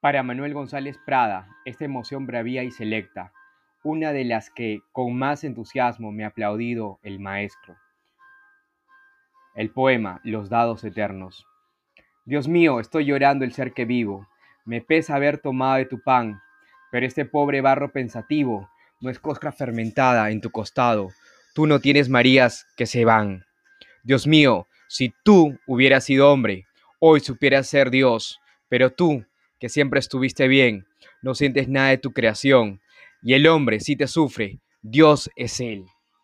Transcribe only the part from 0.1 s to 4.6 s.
Manuel González Prada, esta emoción bravía y selecta, una de las